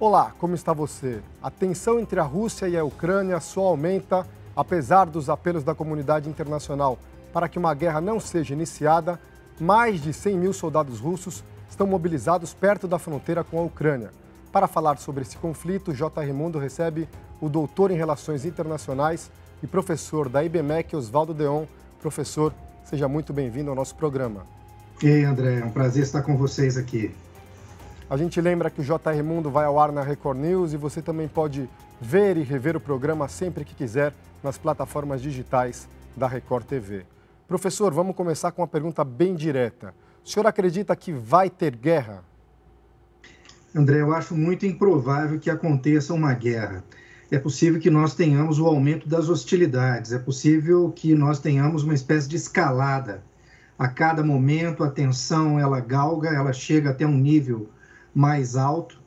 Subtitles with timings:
[0.00, 1.20] Olá, como está você?
[1.42, 4.26] A tensão entre a Rússia e a Ucrânia só aumenta
[4.56, 6.98] apesar dos apelos da comunidade internacional
[7.34, 9.20] para que uma guerra não seja iniciada.
[9.60, 14.10] Mais de 100 mil soldados russos estão mobilizados perto da fronteira com a Ucrânia.
[14.50, 16.18] Para falar sobre esse conflito, J.
[16.18, 17.06] Raimundo recebe
[17.38, 19.30] o doutor em Relações Internacionais
[19.62, 21.66] e professor da IBMEC, Oswaldo Deon.
[22.00, 22.54] Professor,
[22.84, 24.46] seja muito bem-vindo ao nosso programa.
[25.02, 27.14] Ei, André, é um prazer estar com vocês aqui.
[28.10, 31.00] A gente lembra que o JR Mundo vai ao ar na Record News e você
[31.00, 31.70] também pode
[32.00, 37.06] ver e rever o programa sempre que quiser nas plataformas digitais da Record TV.
[37.46, 39.94] Professor, vamos começar com uma pergunta bem direta.
[40.24, 42.24] O senhor acredita que vai ter guerra?
[43.72, 46.82] André, eu acho muito improvável que aconteça uma guerra.
[47.30, 51.94] É possível que nós tenhamos o aumento das hostilidades, é possível que nós tenhamos uma
[51.94, 53.22] espécie de escalada.
[53.78, 57.70] A cada momento a tensão ela galga, ela chega até um nível
[58.14, 58.98] mais alto,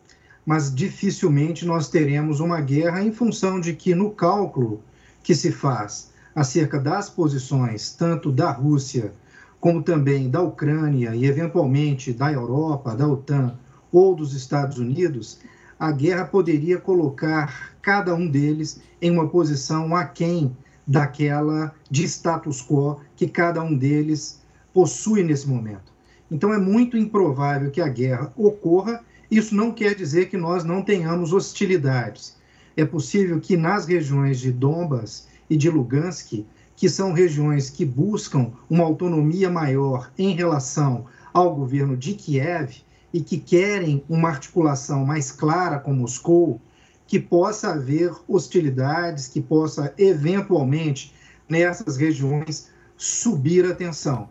[0.46, 4.82] mas dificilmente nós teremos uma guerra em função de que no cálculo
[5.22, 9.14] que se faz acerca das posições tanto da Rússia
[9.60, 13.58] como também da Ucrânia e eventualmente da Europa, da OTAN
[13.94, 15.40] ou dos Estados Unidos,
[15.80, 20.54] a guerra poderia colocar cada um deles em uma posição aquém
[20.86, 24.42] daquela de status quo que cada um deles
[24.74, 25.93] possui nesse momento.
[26.34, 29.06] Então é muito improvável que a guerra ocorra.
[29.30, 32.36] Isso não quer dizer que nós não tenhamos hostilidades.
[32.76, 36.44] É possível que nas regiões de Donbas e de Lugansk,
[36.76, 42.78] que são regiões que buscam uma autonomia maior em relação ao governo de Kiev
[43.14, 46.60] e que querem uma articulação mais clara com Moscou,
[47.06, 51.14] que possa haver hostilidades, que possa eventualmente
[51.48, 54.30] nessas regiões subir a tensão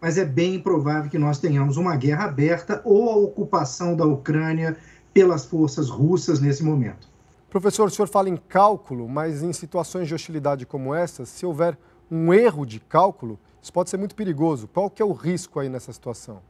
[0.00, 4.76] mas é bem improvável que nós tenhamos uma guerra aberta ou a ocupação da Ucrânia
[5.12, 7.08] pelas forças russas nesse momento.
[7.48, 11.78] Professor, o senhor fala em cálculo, mas em situações de hostilidade como essa, se houver
[12.10, 14.68] um erro de cálculo, isso pode ser muito perigoso.
[14.68, 16.40] Qual que é o risco aí nessa situação?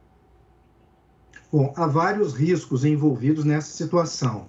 [1.51, 4.47] Bom, há vários riscos envolvidos nessa situação.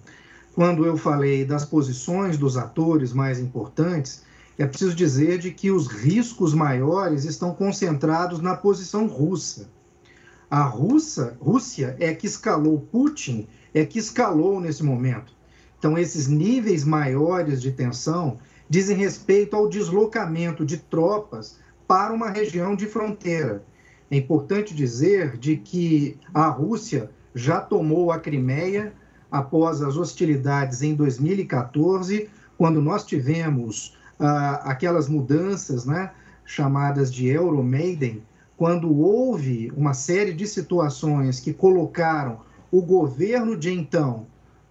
[0.54, 4.24] Quando eu falei das posições dos atores mais importantes,
[4.58, 9.70] é preciso dizer de que os riscos maiores estão concentrados na posição russa.
[10.50, 15.32] A Rússia, Rússia é que escalou, Putin é que escalou nesse momento.
[15.78, 18.38] Então, esses níveis maiores de tensão
[18.68, 23.62] dizem respeito ao deslocamento de tropas para uma região de fronteira.
[24.10, 28.92] É importante dizer de que a Rússia já tomou a Crimeia
[29.30, 36.10] após as hostilidades em 2014, quando nós tivemos ah, aquelas mudanças né,
[36.44, 38.22] chamadas de Euromaiden,
[38.56, 42.40] quando houve uma série de situações que colocaram
[42.72, 44.26] o governo de então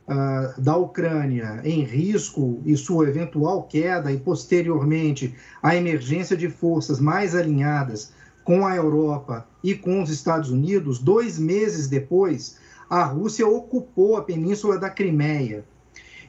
[0.07, 6.99] uh, da Ucrânia em risco e sua eventual queda, e posteriormente a emergência de forças
[6.99, 8.11] mais alinhadas
[8.43, 12.57] com a Europa e com os Estados Unidos, dois meses depois,
[12.89, 15.65] a Rússia ocupou a península da Crimeia.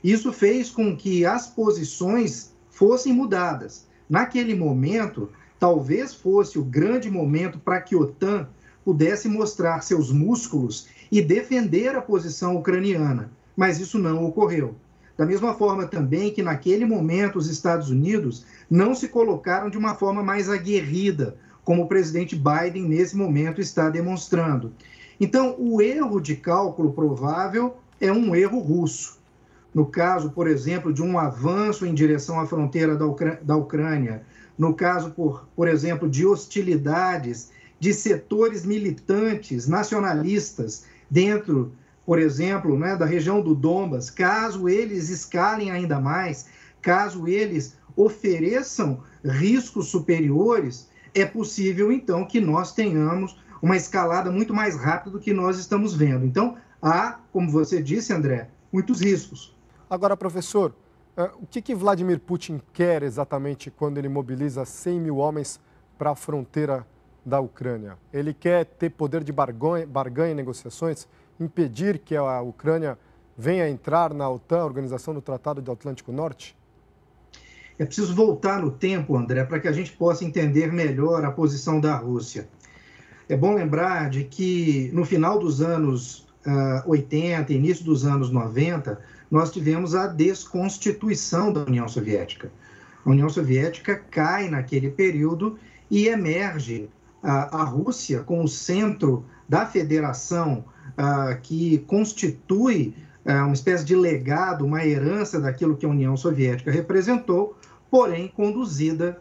[0.02, 3.88] Isso fez com que as posições fossem mudadas.
[4.08, 8.48] Naquele momento, talvez fosse o grande momento para que a OTAN
[8.84, 14.76] pudesse mostrar seus músculos e defender a posição ucraniana, mas isso não ocorreu.
[15.16, 19.96] Da mesma forma também que naquele momento os Estados Unidos não se colocaram de uma
[19.96, 24.72] forma mais aguerrida, como o presidente Biden nesse momento está demonstrando.
[25.18, 29.17] Então, o erro de cálculo provável é um erro russo
[29.78, 34.22] no caso, por exemplo, de um avanço em direção à fronteira da, Ucrânia, da Ucrânia,
[34.58, 41.70] no caso, por, por exemplo, de hostilidades de setores militantes nacionalistas dentro,
[42.04, 46.46] por exemplo, né, da região do Donbas, caso eles escalem ainda mais,
[46.82, 54.74] caso eles ofereçam riscos superiores, é possível então que nós tenhamos uma escalada muito mais
[54.74, 56.26] rápida do que nós estamos vendo.
[56.26, 59.56] Então, há, como você disse, André, muitos riscos.
[59.90, 60.75] Agora, professor,
[61.17, 65.58] eh, o que, que Vladimir Putin quer exatamente quando ele mobiliza 100 mil homens
[65.96, 66.87] para a fronteira
[67.25, 67.96] da Ucrânia?
[68.12, 71.08] Ele quer ter poder de barganha, barganha em negociações,
[71.40, 72.99] impedir que a Ucrânia
[73.37, 76.55] venha entrar na OTAN, Organização do Tratado do Atlântico Norte?
[77.79, 81.81] É preciso voltar no tempo, André, para que a gente possa entender melhor a posição
[81.81, 82.49] da Rússia.
[83.29, 89.00] É bom lembrar de que no final dos anos uh, 80, início dos anos 90,
[89.30, 92.50] nós tivemos a desconstituição da União Soviética.
[93.04, 95.58] A União Soviética cai naquele período
[95.90, 96.88] e emerge
[97.22, 102.94] a, a Rússia como centro da federação uh, que constitui
[103.25, 107.58] é, uma espécie de legado, uma herança daquilo que a União Soviética representou,
[107.90, 109.20] porém conduzida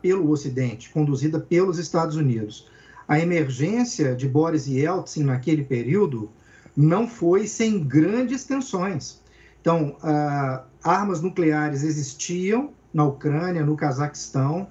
[0.00, 2.68] pelo Ocidente, conduzida pelos Estados Unidos.
[3.08, 6.30] A emergência de Boris Yeltsin naquele período
[6.78, 9.20] não foi sem grandes tensões.
[9.60, 14.68] Então, uh, armas nucleares existiam na Ucrânia, no Cazaquistão,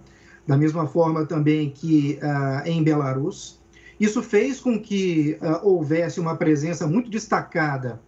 [0.48, 3.59] da mesma forma também que uh, em Belarus.
[4.00, 8.00] Isso fez com que uh, houvesse uma presença muito destacada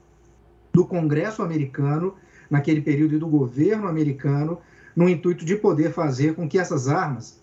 [0.72, 2.16] do Congresso americano
[2.50, 4.60] naquele período e do governo americano
[4.96, 7.42] no intuito de poder fazer com que essas armas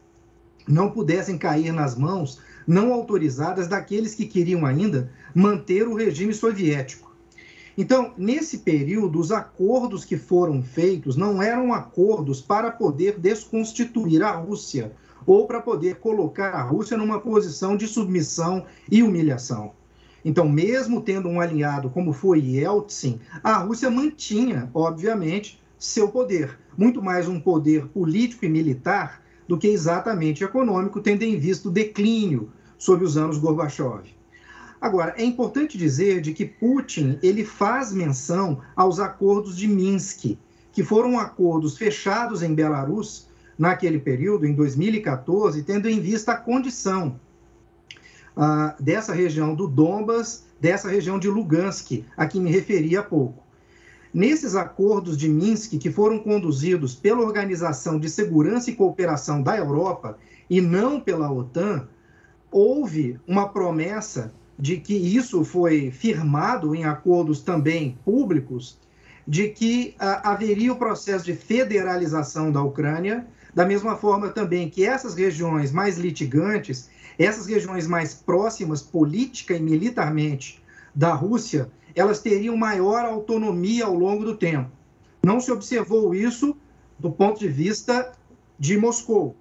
[0.66, 7.14] não pudessem cair nas mãos não autorizadas daqueles que queriam ainda manter o regime soviético.
[7.78, 14.32] Então, nesse período, os acordos que foram feitos não eram acordos para poder desconstituir a
[14.32, 14.92] Rússia
[15.26, 19.72] ou para poder colocar a Rússia numa posição de submissão e humilhação.
[20.24, 27.02] Então, mesmo tendo um aliado como foi Yeltsin, a Rússia mantinha, obviamente, seu poder, muito
[27.02, 32.50] mais um poder político e militar do que exatamente econômico, tendo em vista o declínio
[32.78, 34.14] sob os anos Gorbachev.
[34.80, 40.36] Agora, é importante dizer de que Putin ele faz menção aos acordos de Minsk,
[40.72, 43.26] que foram acordos fechados em Belarus
[43.58, 47.18] naquele período, em 2014, tendo em vista a condição
[48.36, 53.45] uh, dessa região do Donbas, dessa região de Lugansk, a que me referi há pouco.
[54.16, 60.16] Nesses acordos de Minsk, que foram conduzidos pela Organização de Segurança e Cooperação da Europa
[60.48, 61.86] e não pela OTAN,
[62.50, 68.78] houve uma promessa de que isso foi firmado em acordos também públicos,
[69.28, 74.82] de que uh, haveria o processo de federalização da Ucrânia, da mesma forma também que
[74.82, 80.64] essas regiões mais litigantes, essas regiões mais próximas política e militarmente
[80.94, 84.70] da Rússia, elas teriam maior autonomia ao longo do tempo.
[85.24, 86.54] Não se observou isso
[86.98, 88.12] do ponto de vista
[88.58, 89.34] de Moscou.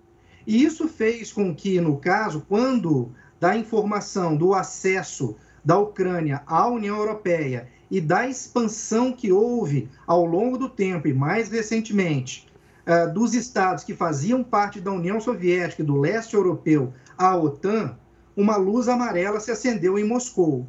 [0.48, 6.68] E isso fez com que, no caso, quando da informação do acesso da Ucrânia à
[6.68, 12.48] União Europeia e da expansão que houve ao longo do tempo e mais recentemente
[12.86, 17.98] uh, dos estados que faziam parte da União Soviética e do leste europeu à OTAN,
[18.36, 20.68] uma luz amarela se acendeu em Moscou.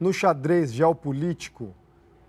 [0.00, 1.74] No xadrez geopolítico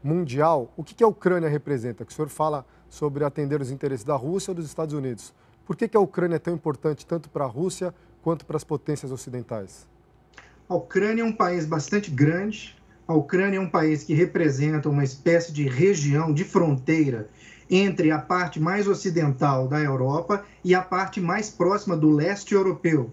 [0.03, 2.03] mundial, o que a Ucrânia representa?
[2.03, 5.33] Que o senhor fala sobre atender os interesses da Rússia ou dos Estados Unidos.
[5.65, 9.09] Por que a Ucrânia é tão importante tanto para a Rússia quanto para as potências
[9.09, 9.87] ocidentais?
[10.67, 12.75] A Ucrânia é um país bastante grande.
[13.07, 17.29] A Ucrânia é um país que representa uma espécie de região de fronteira
[17.69, 23.09] entre a parte mais ocidental da Europa e a parte mais próxima do leste europeu.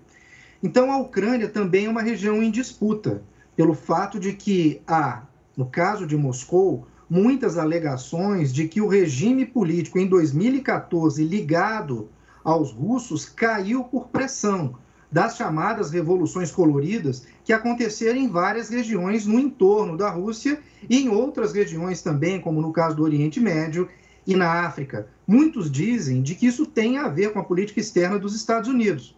[0.61, 3.23] Então, a Ucrânia também é uma região em disputa,
[3.59, 5.25] pelo fato de que há,
[5.57, 12.09] no caso de Moscou, muitas alegações de que o regime político em 2014 ligado
[12.45, 14.77] aos russos caiu por pressão
[15.11, 21.09] das chamadas revoluções coloridas que aconteceram em várias regiões no entorno da Rússia e em
[21.09, 23.89] outras regiões também, como no caso do Oriente Médio
[24.25, 25.09] e na África.
[25.27, 29.18] Muitos dizem de que isso tem a ver com a política externa dos Estados Unidos,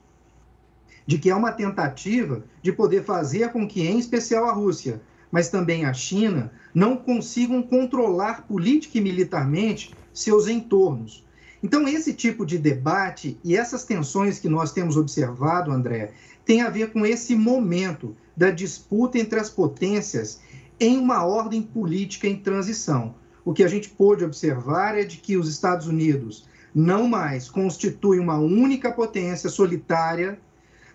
[1.11, 5.49] de que é uma tentativa de poder fazer com que, em especial a Rússia, mas
[5.49, 11.25] também a China, não consigam controlar política e militarmente seus entornos
[11.62, 16.12] então, esse tipo de debate e essas tensões que nós temos observado, André,
[16.45, 20.40] tem a ver com esse momento da disputa entre as potências
[20.79, 23.14] em uma ordem política em transição.
[23.45, 28.21] O que a gente pôde observar é de que os Estados Unidos não mais constituem
[28.21, 30.40] uma única potência solitária.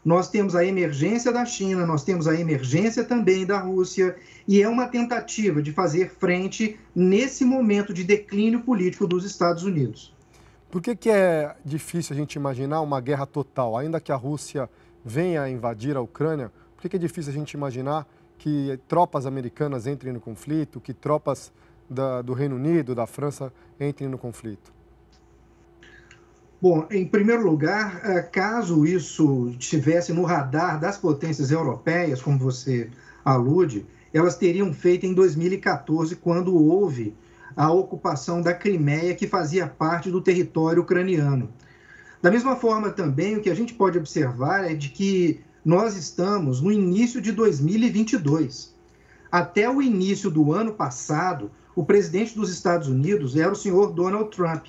[0.05, 4.15] Nós temos a emergência da China, nós temos a emergência também da Rússia,
[4.47, 10.13] e é uma tentativa de fazer frente nesse momento de declínio político dos Estados Unidos.
[10.69, 13.75] Por que, que é difícil a gente imaginar uma guerra total?
[13.75, 14.69] Ainda que a Rússia
[15.03, 18.07] venha a invadir a Ucrânia, por que, que é difícil a gente imaginar
[18.37, 21.51] que tropas americanas entrem no conflito, que tropas
[21.89, 24.74] da, do Reino Unido, da França entrem no conflito?
[26.67, 32.89] Bom, em primeiro lugar, eh, caso isso estivesse no radar das potências europeias, como você
[33.23, 37.15] alude, elas teriam feito em 2014, quando houve
[37.55, 41.53] a ocupação da Crimeia, que fazia parte do território ucraniano.
[42.19, 46.61] Da mesma forma, também, o que a gente pode observar é de que nós estamos
[46.61, 48.73] no início de 2022.
[49.31, 54.35] Até o início do ano passado, o presidente dos Estados Unidos era o senhor Donald
[54.35, 54.65] Trump.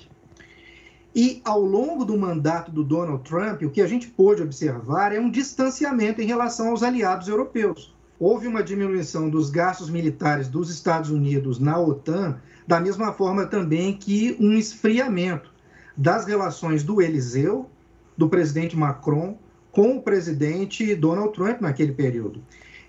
[1.15, 5.19] E ao longo do mandato do Donald Trump, o que a gente pôde observar é
[5.19, 7.95] um distanciamento em relação aos aliados europeus.
[8.19, 13.95] houve uma diminuição dos gastos militares dos Estados Unidos na OTAN, da mesma forma também
[13.95, 15.53] que um esfriamento
[15.95, 17.69] das relações do Eliseu,
[18.17, 19.37] do presidente Macron,
[19.71, 22.41] com o presidente Donald Trump naquele período.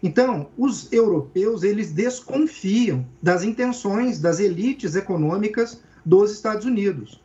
[0.02, 7.20] Então, os europeus, eles desconfiam das intenções das elites econômicas dos Estados Unidos.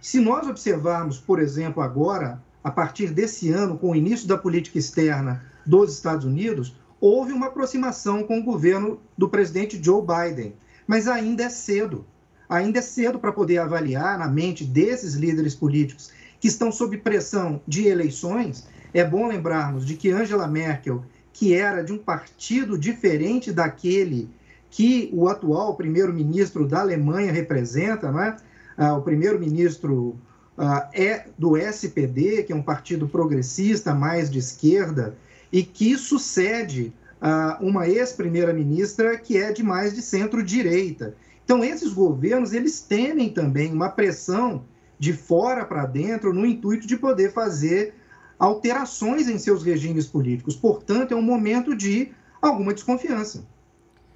[0.00, 4.78] Se nós observarmos, por exemplo, agora, a partir desse ano, com o início da política
[4.78, 10.54] externa dos Estados Unidos, houve uma aproximação com o governo do presidente Joe Biden,
[10.86, 12.04] mas ainda é cedo.
[12.48, 17.60] Ainda é cedo para poder avaliar na mente desses líderes políticos que estão sob pressão
[17.66, 18.68] de eleições.
[18.94, 24.30] É bom lembrarmos de que Angela Merkel, que era de um partido diferente daquele
[24.70, 28.36] que o atual primeiro-ministro da Alemanha representa, não é?
[28.76, 30.18] Ah, o primeiro-ministro
[30.58, 35.16] ah, é do SPD, que é um partido progressista, mais de esquerda,
[35.52, 41.16] e que sucede a uma ex-primeira-ministra que é de mais de centro-direita.
[41.44, 44.64] Então, esses governos, eles temem também uma pressão
[44.98, 47.94] de fora para dentro no intuito de poder fazer
[48.38, 50.56] alterações em seus regimes políticos.
[50.56, 53.46] Portanto, é um momento de alguma desconfiança.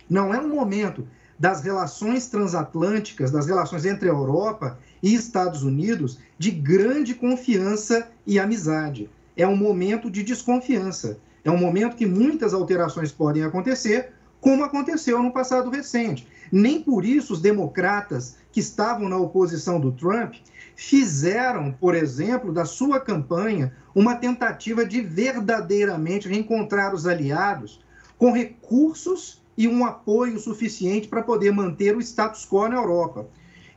[0.08, 1.06] Não é um momento
[1.40, 8.38] das relações transatlânticas, das relações entre a Europa e Estados Unidos, de grande confiança e
[8.38, 11.18] amizade é um momento de desconfiança.
[11.42, 16.28] É um momento que muitas alterações podem acontecer, como aconteceu no passado recente.
[16.52, 20.34] Nem por isso os democratas que estavam na oposição do Trump
[20.76, 27.80] fizeram, por exemplo, da sua campanha uma tentativa de verdadeiramente reencontrar os aliados
[28.18, 33.28] com recursos e um apoio suficiente para poder manter o status quo na Europa.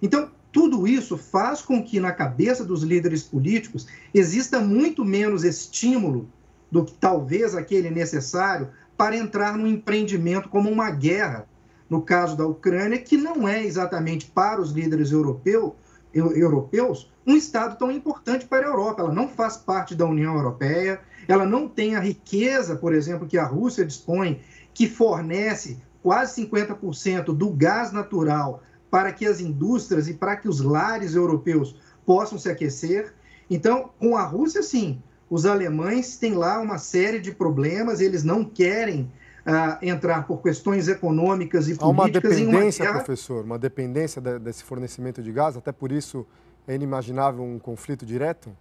[0.01, 6.29] Então, tudo isso faz com que, na cabeça dos líderes políticos, exista muito menos estímulo
[6.71, 11.47] do que talvez aquele necessário para entrar num empreendimento como uma guerra,
[11.89, 15.75] no caso da Ucrânia, que não é exatamente para os líderes europeu,
[16.13, 19.01] europeus um Estado tão importante para a Europa.
[19.01, 23.37] Ela não faz parte da União Europeia, ela não tem a riqueza, por exemplo, que
[23.37, 24.41] a Rússia dispõe,
[24.73, 30.59] que fornece quase 50% do gás natural para que as indústrias e para que os
[30.59, 31.75] lares europeus
[32.05, 33.13] possam se aquecer.
[33.49, 38.43] Então, com a Rússia, sim, os alemães têm lá uma série de problemas, eles não
[38.43, 39.11] querem
[39.47, 41.87] uh, entrar por questões econômicas e políticas.
[41.87, 46.25] Há uma dependência, uma professor, uma dependência desse fornecimento de gás, até por isso
[46.67, 48.55] é inimaginável um conflito direto?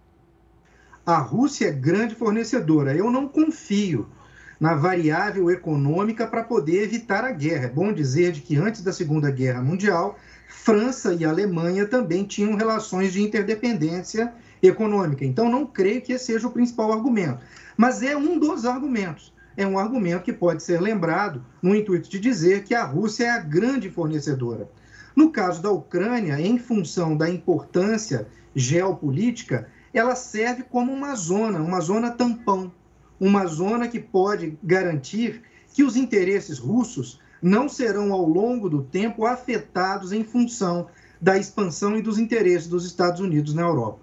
[1.05, 2.95] A Rússia é grande fornecedora.
[2.95, 4.07] Eu não confio
[4.63, 7.65] na variável econômica para poder evitar a guerra.
[7.65, 10.17] É bom dizer de que antes da Segunda Guerra Mundial,
[10.47, 15.25] França e Alemanha também tinham relações de interdependência econômica.
[15.25, 17.39] Então, não creio que esse seja o principal argumento.
[17.75, 19.33] Mas é um dos argumentos.
[19.57, 23.29] É um argumento que pode ser lembrado no intuito de dizer que a Rússia é
[23.31, 24.69] a grande fornecedora.
[25.13, 31.81] No caso da Ucrânia, em função da importância geopolítica, ela serve como uma zona, uma
[31.81, 32.71] zona tampão
[33.23, 39.25] uma zona que pode garantir que os interesses russos não serão ao longo do tempo
[39.25, 40.87] afetados em função
[41.21, 43.99] da expansão e dos interesses dos Estados Unidos na Europa.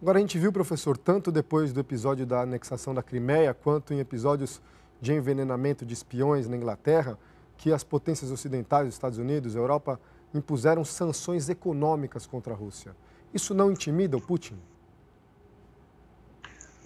[0.00, 4.00] Agora, a gente viu, professor, tanto depois do episódio da anexação da Crimeia, quanto em
[4.00, 4.58] episódios
[5.02, 7.18] de envenenamento de espiões na Inglaterra,
[7.58, 10.00] que as potências ocidentais, os Estados Unidos, a Europa,
[10.32, 12.96] impuseram sanções econômicas contra a Rússia.
[13.34, 14.56] Isso não intimida o Putin?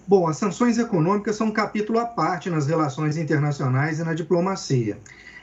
[0.07, 4.97] Bom, as sanções econômicas são um capítulo à parte nas relações internacionais e na diplomacia.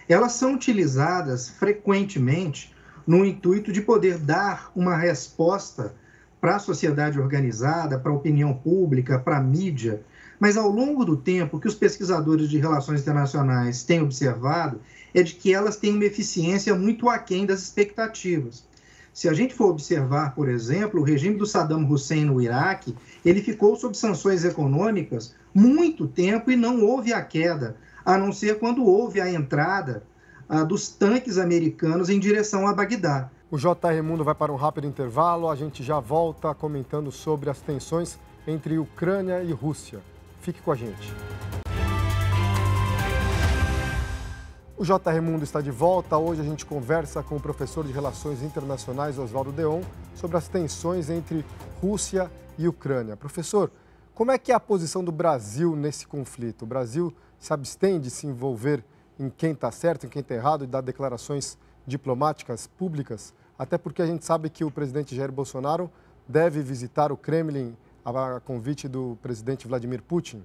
[0.09, 2.75] Elas são utilizadas frequentemente
[3.06, 5.94] no intuito de poder dar uma resposta
[6.40, 10.00] para a sociedade organizada, para a opinião pública, para a mídia.
[10.40, 14.80] Mas ao longo do tempo, o que os pesquisadores de relações internacionais têm observado
[15.12, 18.64] é de que elas têm uma eficiência muito aquém das expectativas.
[19.14, 23.40] Se a gente for observar, por exemplo, o regime do Saddam Hussein no Iraque, ele
[23.40, 28.85] ficou sob sanções econômicas muito tempo e não houve a queda, a não ser quando
[28.85, 30.02] houve a entrada
[30.49, 33.30] ah, dos tanques americanos em direção a Bagdá.
[33.52, 37.61] O JR Mundo vai para um rápido intervalo, a gente já volta comentando sobre as
[37.61, 38.18] tensões
[38.49, 40.00] entre Ucrânia e Rússia.
[40.40, 41.14] Fique com a gente.
[44.76, 46.19] O JR Mundo está de volta.
[46.19, 49.81] Hoje a gente conversa com o professor de Relações Internacionais Oswaldo Deon
[50.16, 51.45] sobre as tensões entre
[51.81, 52.28] Rússia
[52.59, 53.16] e Ucrânia.
[53.16, 53.71] Professor,
[54.12, 56.62] como é que é a posição do Brasil nesse conflito?
[56.62, 58.85] O Brasil se abstém de se envolver
[59.16, 64.02] em quem está certo, em quem está errado e dar declarações diplomáticas públicas, até porque
[64.02, 65.88] a gente sabe que o presidente Jair Bolsonaro
[66.26, 70.45] deve visitar o Kremlin a convite do presidente Vladimir Putin.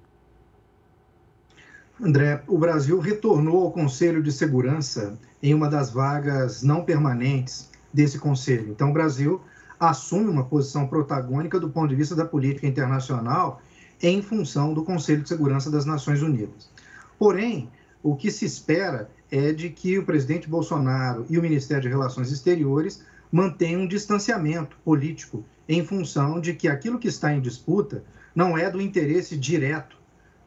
[2.02, 8.18] André, o Brasil retornou ao Conselho de Segurança em uma das vagas não permanentes desse
[8.18, 8.70] Conselho.
[8.70, 9.38] Então, o Brasil
[9.78, 13.60] assume uma posição protagônica do ponto de vista da política internacional
[14.02, 16.70] em função do Conselho de Segurança das Nações Unidas.
[17.18, 17.68] Porém,
[18.02, 22.32] o que se espera é de que o presidente Bolsonaro e o Ministério de Relações
[22.32, 28.02] Exteriores mantenham um distanciamento político em função de que aquilo que está em disputa
[28.34, 29.99] não é do interesse direto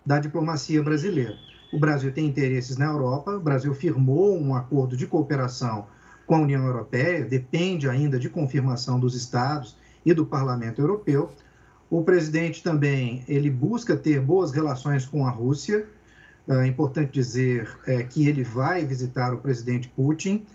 [0.05, 1.36] da diplomacia brasileira.
[1.72, 5.88] O Brasil tem interesses na Europa, o Brasil firmou um acordo de cooperação
[6.25, 11.31] com a União Europeia, depende ainda de confirmação dos estados e do Parlamento Europeu.
[11.89, 15.86] O presidente também ele busca ter boas relações com a Rússia.
[16.48, 20.45] É importante dizer é, que ele vai visitar o presidente Putin,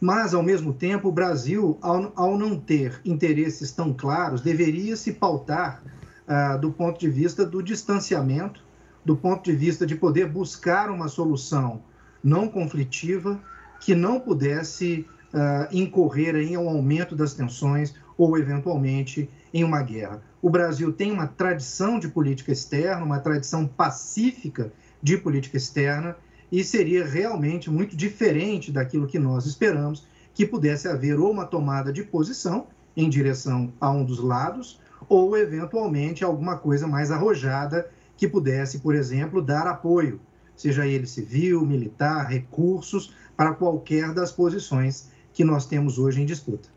[0.00, 5.12] mas, ao mesmo tempo, o Brasil, ao, ao não ter interesses tão claros, deveria se
[5.12, 5.82] pautar
[6.28, 8.65] ah, do ponto de vista do distanciamento
[9.06, 11.80] do ponto de vista de poder buscar uma solução
[12.24, 13.40] não conflitiva
[13.80, 20.20] que não pudesse uh, incorrer em um aumento das tensões ou, eventualmente, em uma guerra.
[20.42, 26.16] O Brasil tem uma tradição de política externa, uma tradição pacífica de política externa,
[26.50, 31.92] e seria realmente muito diferente daquilo que nós esperamos, que pudesse haver ou uma tomada
[31.92, 38.26] de posição em direção a um dos lados, ou, eventualmente, alguma coisa mais arrojada que
[38.26, 40.20] pudesse, por exemplo, dar apoio,
[40.54, 46.68] seja ele civil, militar, recursos, para qualquer das posições que nós temos hoje em disputa.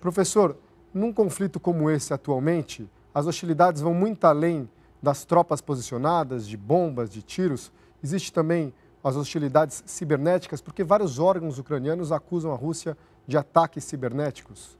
[0.00, 0.56] Professor,
[0.92, 4.68] num conflito como esse atualmente, as hostilidades vão muito além
[5.02, 7.72] das tropas posicionadas, de bombas, de tiros.
[8.02, 14.79] Existe também as hostilidades cibernéticas, porque vários órgãos ucranianos acusam a Rússia de ataques cibernéticos.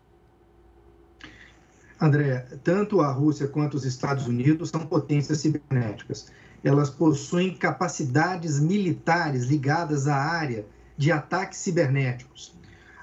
[2.01, 6.33] André, tanto a Rússia quanto os Estados Unidos são potências cibernéticas.
[6.65, 10.65] Elas possuem capacidades militares ligadas à área
[10.97, 12.55] de ataques cibernéticos.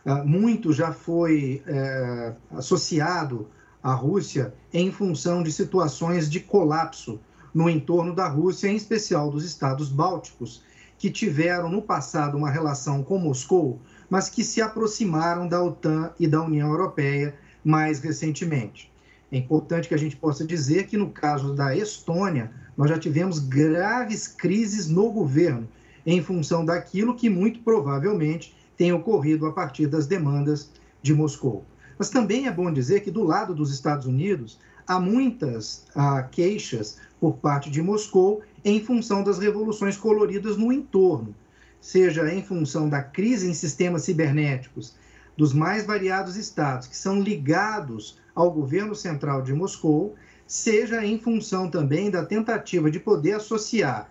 [0.04, 3.48] Uh, muito já foi uh, associado
[3.84, 7.19] à Rússia em função de situações de colapso
[7.54, 10.63] no entorno da Rússia, em especial dos estados bálticos,
[10.98, 16.28] que tiveram no passado uma relação com Moscou, mas que se aproximaram da OTAN e
[16.28, 17.36] da União Europeia
[17.67, 18.89] mais recentemente.
[19.30, 23.39] É importante que a gente possa dizer que, no caso da Estônia, nós já tivemos
[23.39, 25.67] graves crises no governo,
[26.06, 30.69] em função daquilo que muito provavelmente tem ocorrido a partir das demandas
[31.01, 31.65] de Moscou.
[31.99, 36.97] Mas também é bom dizer que, do lado dos Estados Unidos, há muitas ah, queixas
[37.19, 41.36] por parte de Moscou em função das revoluções coloridas no entorno,
[41.82, 44.95] seja em função da crise em sistemas cibernéticos,
[45.38, 51.69] dos mais variados estados que são ligados ao governo central de Moscou, seja em função
[51.69, 54.10] também da tentativa de poder associar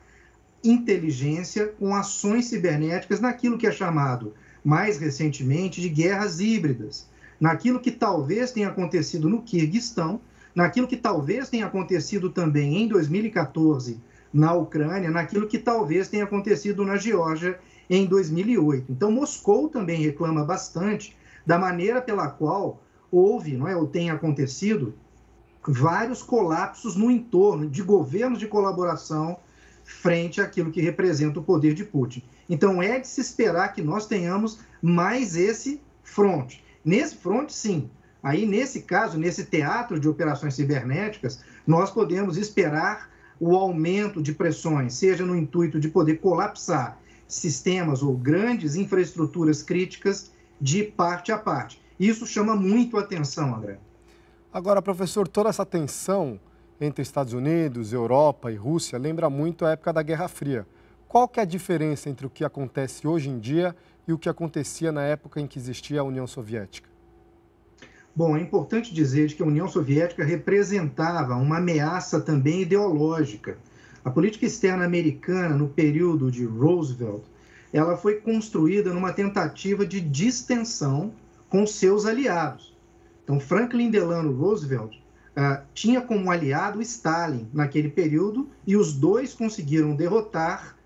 [0.62, 4.34] inteligência com ações cibernéticas naquilo que é chamado
[4.64, 7.08] mais recentemente de guerras híbridas,
[7.40, 10.20] naquilo que talvez tenha acontecido no Quirguistão,
[10.54, 14.00] naquilo que talvez tenha acontecido também em 2014
[14.32, 17.58] na Ucrânia, naquilo que talvez tenha acontecido na Geórgia
[17.88, 18.90] em 2008.
[18.90, 24.94] Então, Moscou também reclama bastante da maneira pela qual houve, não é, ou tem acontecido,
[25.66, 29.38] vários colapsos no entorno de governos de colaboração
[29.84, 32.22] frente àquilo que representa o poder de Putin.
[32.48, 36.64] Então, é de se esperar que nós tenhamos mais esse fronte.
[36.84, 37.90] Nesse fronte, sim.
[38.22, 44.94] Aí, nesse caso, nesse teatro de operações cibernéticas, nós podemos esperar o aumento de pressões,
[44.94, 51.80] seja no intuito de poder colapsar sistemas ou grandes infraestruturas críticas de parte a parte.
[51.98, 53.78] Isso chama muito a atenção, André.
[54.52, 56.38] Agora, professor, toda essa tensão
[56.80, 60.66] entre Estados Unidos, Europa e Rússia lembra muito a época da Guerra Fria.
[61.08, 63.74] Qual que é a diferença entre o que acontece hoje em dia
[64.06, 66.88] e o que acontecia na época em que existia a União Soviética?
[68.14, 73.58] Bom, é importante dizer que a União Soviética representava uma ameaça também ideológica.
[74.06, 77.24] A política externa americana, no período de Roosevelt,
[77.72, 81.12] ela foi construída numa tentativa de distensão
[81.48, 82.72] com seus aliados.
[83.24, 89.96] Então, Franklin Delano Roosevelt uh, tinha como aliado Stalin naquele período e os dois conseguiram
[89.96, 90.76] derrotar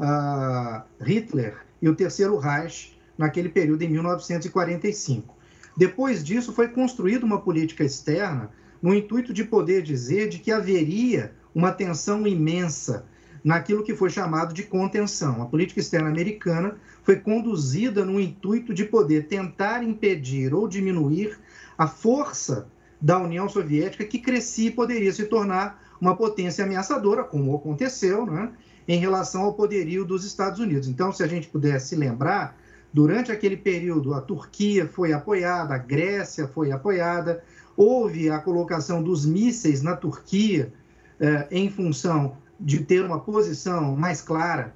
[0.00, 5.36] uh, Hitler e o Terceiro Reich naquele período em 1945.
[5.76, 8.48] Depois disso, foi construída uma política externa
[8.80, 13.04] no intuito de poder dizer de que haveria uma tensão imensa
[13.44, 15.42] naquilo que foi chamado de contenção.
[15.42, 21.38] A política externa americana foi conduzida no intuito de poder tentar impedir ou diminuir
[21.76, 22.68] a força
[23.00, 28.50] da União Soviética, que crescia e poderia se tornar uma potência ameaçadora, como aconteceu, né?
[28.86, 30.88] em relação ao poderio dos Estados Unidos.
[30.88, 32.56] Então, se a gente pudesse lembrar,
[32.92, 37.42] durante aquele período, a Turquia foi apoiada, a Grécia foi apoiada,
[37.76, 40.72] houve a colocação dos mísseis na Turquia
[41.20, 44.74] eh, em função de ter uma posição mais clara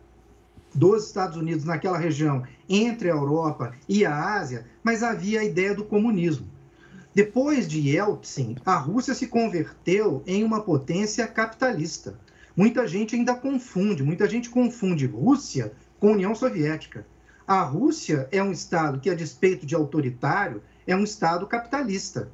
[0.74, 5.74] dos Estados Unidos naquela região entre a Europa e a Ásia, mas havia a ideia
[5.74, 6.46] do comunismo.
[7.14, 12.18] Depois de Yeltsin, a Rússia se converteu em uma potência capitalista.
[12.54, 17.06] Muita gente ainda confunde, muita gente confunde Rússia com União Soviética.
[17.46, 22.30] A Rússia é um Estado que, a despeito de autoritário, é um Estado capitalista.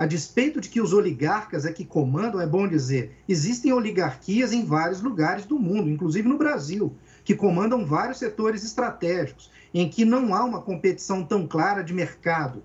[0.00, 4.64] A despeito de que os oligarcas é que comandam, é bom dizer, existem oligarquias em
[4.64, 10.34] vários lugares do mundo, inclusive no Brasil que comandam vários setores estratégicos, em que não
[10.34, 12.62] há uma competição tão clara de mercado.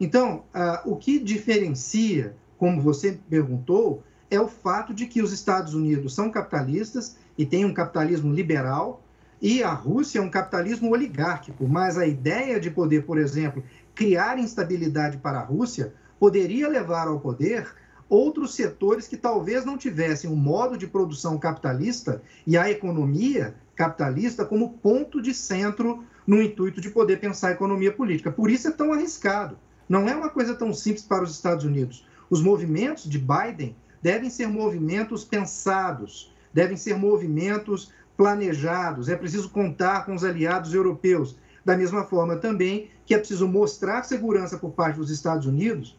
[0.00, 5.74] Então, uh, o que diferencia, como você perguntou, é o fato de que os Estados
[5.74, 9.00] Unidos são capitalistas e têm um capitalismo liberal,
[9.40, 13.62] e a Rússia é um capitalismo oligárquico, mas a ideia de poder, por exemplo,
[13.94, 17.68] criar instabilidade para a Rússia poderia levar ao poder
[18.08, 24.42] outros setores que talvez não tivessem um modo de produção capitalista e a economia capitalista
[24.42, 28.32] como ponto de centro no intuito de poder pensar a economia política.
[28.32, 29.58] Por isso é tão arriscado.
[29.86, 32.06] Não é uma coisa tão simples para os Estados Unidos.
[32.30, 39.10] Os movimentos de Biden devem ser movimentos pensados, devem ser movimentos planejados.
[39.10, 41.36] É preciso contar com os aliados europeus.
[41.62, 45.98] Da mesma forma também que é preciso mostrar segurança por parte dos Estados Unidos,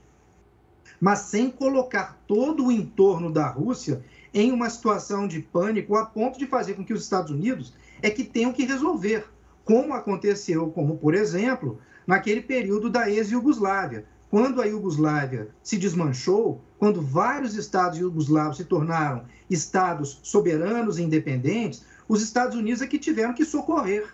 [0.99, 4.03] mas sem colocar todo o entorno da Rússia
[4.33, 8.09] em uma situação de pânico a ponto de fazer com que os Estados Unidos é
[8.09, 9.25] que tenham que resolver,
[9.63, 17.01] como aconteceu, como por exemplo, naquele período da ex-Yugoslávia, quando a Iugoslávia se desmanchou, quando
[17.01, 23.33] vários estados iugoslavos se tornaram estados soberanos e independentes, os Estados Unidos é que tiveram
[23.33, 24.13] que socorrer,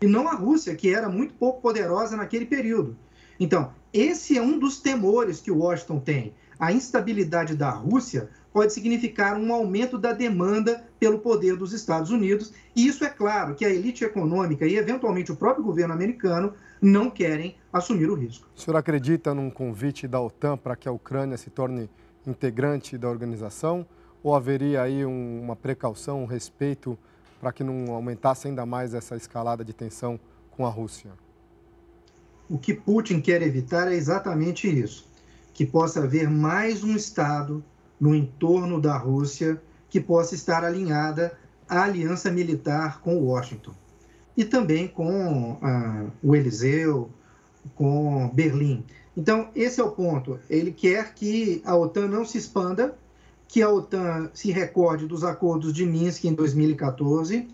[0.00, 2.96] e não a Rússia, que era muito pouco poderosa naquele período.
[3.42, 6.32] Então, esse é um dos temores que Washington tem.
[6.60, 12.52] A instabilidade da Rússia pode significar um aumento da demanda pelo poder dos Estados Unidos,
[12.76, 17.10] e isso é claro que a elite econômica e, eventualmente, o próprio governo americano não
[17.10, 18.46] querem assumir o risco.
[18.54, 21.90] O senhor acredita num convite da OTAN para que a Ucrânia se torne
[22.24, 23.84] integrante da organização,
[24.22, 26.96] ou haveria aí um, uma precaução, um respeito
[27.40, 30.20] para que não aumentasse ainda mais essa escalada de tensão
[30.52, 31.10] com a Rússia?
[32.52, 35.08] O que Putin quer evitar é exatamente isso:
[35.54, 37.64] que possa haver mais um Estado
[37.98, 41.32] no entorno da Rússia que possa estar alinhada
[41.66, 43.72] à aliança militar com Washington
[44.36, 47.08] e também com ah, o Eliseu,
[47.74, 48.84] com Berlim.
[49.16, 50.38] Então, esse é o ponto.
[50.50, 52.94] Ele quer que a OTAN não se expanda,
[53.48, 57.48] que a OTAN se recorde dos acordos de Minsk em 2014,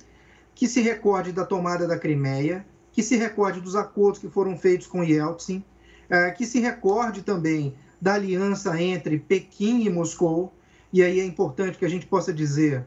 [0.56, 2.66] que se recorde da tomada da Crimeia,
[2.98, 5.62] que se recorde dos acordos que foram feitos com Yeltsin,
[6.10, 10.52] ah, que se recorde também da aliança entre Pequim e Moscou.
[10.92, 12.84] E aí é importante que a gente possa dizer: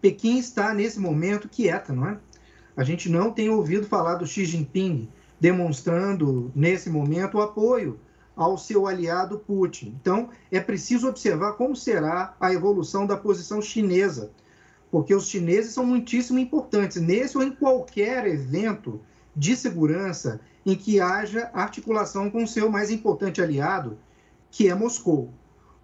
[0.00, 2.18] Pequim está nesse momento quieta, não é?
[2.76, 5.08] A gente não tem ouvido falar do Xi Jinping
[5.40, 7.98] demonstrando nesse momento o apoio
[8.36, 9.92] ao seu aliado Putin.
[10.00, 14.30] Então, é preciso observar como será a evolução da posição chinesa,
[14.88, 19.00] porque os chineses são muitíssimo importantes nesse ou em qualquer evento
[19.36, 23.98] de segurança em que haja articulação com seu mais importante aliado,
[24.50, 25.32] que é Moscou.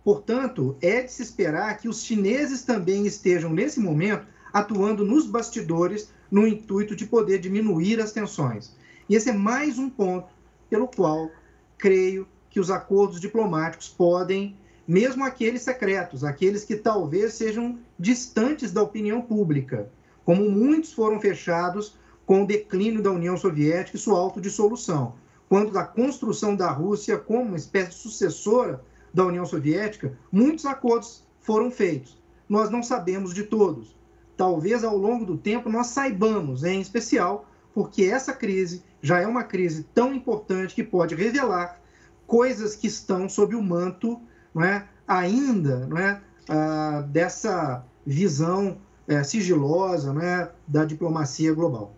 [0.03, 6.11] Portanto, é de se esperar que os chineses também estejam, nesse momento, atuando nos bastidores
[6.31, 8.77] no intuito de poder diminuir as tensões.
[9.09, 10.29] E esse é mais um ponto
[10.69, 11.31] pelo qual
[11.79, 18.83] creio que os acordos diplomáticos podem, mesmo aqueles secretos, aqueles que talvez sejam distantes da
[18.83, 19.91] opinião pública,
[20.25, 25.15] como muitos foram fechados com o declínio da União Soviética e sua autodissolução,
[25.49, 28.83] quando da construção da Rússia como uma espécie de sucessora
[29.13, 32.17] da União Soviética, muitos acordos foram feitos.
[32.49, 33.95] Nós não sabemos de todos.
[34.37, 39.45] Talvez ao longo do tempo nós saibamos, em especial, porque essa crise já é uma
[39.45, 41.81] crise tão importante que pode revelar
[42.27, 44.21] coisas que estão sob o manto
[44.55, 51.95] não é, ainda não é, ah, dessa visão é, sigilosa não é, da diplomacia global.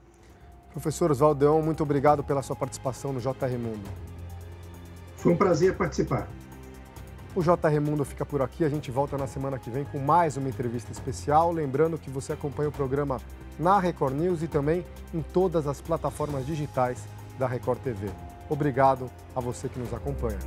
[0.76, 3.88] Professor Oswaldo Deon, muito obrigado pela sua participação no JR Mundo.
[5.16, 6.28] Foi um prazer participar.
[7.34, 8.62] O JR Mundo fica por aqui.
[8.62, 11.50] A gente volta na semana que vem com mais uma entrevista especial.
[11.50, 13.18] Lembrando que você acompanha o programa
[13.58, 14.84] na Record News e também
[15.14, 17.02] em todas as plataformas digitais
[17.38, 18.10] da Record TV.
[18.50, 20.38] Obrigado a você que nos acompanha.